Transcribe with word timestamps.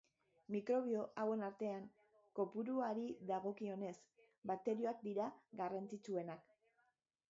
Mikrobio 0.53 1.03
hauen 1.23 1.43
artean, 1.47 1.85
kopuruari 2.41 3.05
dagokionez, 3.35 3.95
bakterioak 4.53 5.09
dira 5.11 5.33
garrantzitsuenak. 5.63 6.55